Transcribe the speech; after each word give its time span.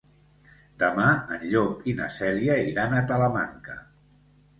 Demà 0.83 1.09
en 1.35 1.43
Llop 1.51 1.85
i 1.93 1.95
na 1.99 2.07
Cèlia 2.15 2.55
iran 2.71 2.97
a 2.97 3.03
Talamanca. 3.13 3.77